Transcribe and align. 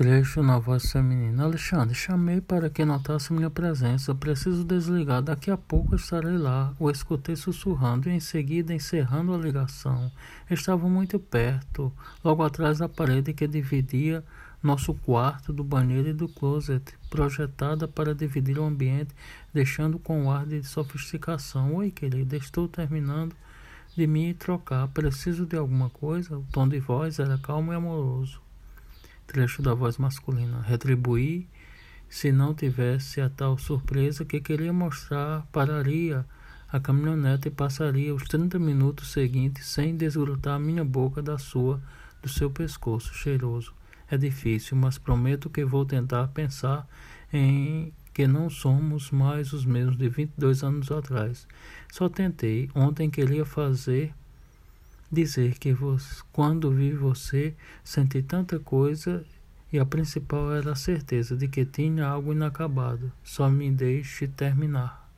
Trecho 0.00 0.42
na 0.42 0.58
voz 0.58 0.90
feminina. 0.90 1.44
Alexandre, 1.44 1.94
chamei 1.94 2.40
para 2.40 2.70
que 2.70 2.86
notasse 2.86 3.34
minha 3.34 3.50
presença. 3.50 4.14
Preciso 4.14 4.64
desligar. 4.64 5.20
Daqui 5.20 5.50
a 5.50 5.58
pouco 5.58 5.94
estarei 5.94 6.38
lá. 6.38 6.72
O 6.78 6.90
escutei 6.90 7.36
sussurrando 7.36 8.08
e 8.08 8.14
em 8.14 8.18
seguida 8.18 8.72
encerrando 8.72 9.34
a 9.34 9.36
ligação. 9.36 10.10
Estava 10.50 10.88
muito 10.88 11.18
perto, 11.18 11.92
logo 12.24 12.42
atrás 12.42 12.78
da 12.78 12.88
parede 12.88 13.34
que 13.34 13.46
dividia 13.46 14.24
nosso 14.62 14.94
quarto 14.94 15.52
do 15.52 15.62
banheiro 15.62 16.08
e 16.08 16.14
do 16.14 16.30
closet, 16.30 16.94
projetada 17.10 17.86
para 17.86 18.14
dividir 18.14 18.58
o 18.58 18.64
ambiente, 18.64 19.14
deixando 19.52 19.98
com 19.98 20.32
ar 20.32 20.46
de 20.46 20.62
sofisticação. 20.62 21.74
Oi, 21.74 21.90
querida, 21.90 22.38
estou 22.38 22.66
terminando 22.66 23.36
de 23.94 24.06
me 24.06 24.32
trocar. 24.32 24.88
Preciso 24.88 25.44
de 25.44 25.58
alguma 25.58 25.90
coisa? 25.90 26.38
O 26.38 26.46
tom 26.50 26.66
de 26.66 26.80
voz 26.80 27.18
era 27.18 27.36
calmo 27.36 27.74
e 27.74 27.76
amoroso 27.76 28.40
trecho 29.30 29.62
da 29.62 29.74
voz 29.74 29.96
masculina. 29.96 30.60
Retribuir 30.60 31.46
se 32.08 32.32
não 32.32 32.52
tivesse 32.52 33.20
a 33.20 33.30
tal 33.30 33.56
surpresa 33.56 34.24
que 34.24 34.40
queria 34.40 34.72
mostrar, 34.72 35.46
pararia 35.52 36.26
a 36.68 36.80
caminhonete 36.80 37.46
e 37.46 37.50
passaria 37.52 38.12
os 38.12 38.24
30 38.24 38.58
minutos 38.58 39.12
seguintes 39.12 39.68
sem 39.68 39.96
desgrudar 39.96 40.58
minha 40.58 40.84
boca 40.84 41.22
da 41.22 41.38
sua, 41.38 41.80
do 42.20 42.28
seu 42.28 42.50
pescoço 42.50 43.14
cheiroso. 43.14 43.72
É 44.10 44.16
difícil, 44.16 44.76
mas 44.76 44.98
prometo 44.98 45.48
que 45.48 45.64
vou 45.64 45.84
tentar 45.84 46.26
pensar 46.28 46.84
em 47.32 47.92
que 48.12 48.26
não 48.26 48.50
somos 48.50 49.12
mais 49.12 49.52
os 49.52 49.64
mesmos 49.64 49.96
de 49.96 50.08
22 50.08 50.64
anos 50.64 50.90
atrás. 50.90 51.46
Só 51.92 52.08
tentei. 52.08 52.68
Ontem 52.74 53.08
queria 53.08 53.44
fazer 53.44 54.12
dizer 55.10 55.58
que 55.58 55.72
você, 55.72 56.22
quando 56.32 56.70
vi 56.70 56.92
você, 56.92 57.54
senti 57.82 58.22
tanta 58.22 58.58
coisa 58.60 59.24
e 59.72 59.78
a 59.78 59.86
principal 59.86 60.52
era 60.52 60.72
a 60.72 60.76
certeza 60.76 61.36
de 61.36 61.48
que 61.48 61.64
tinha 61.64 62.06
algo 62.06 62.32
inacabado. 62.32 63.12
Só 63.22 63.48
me 63.48 63.70
deixe 63.70 64.26
terminar. 64.28 65.09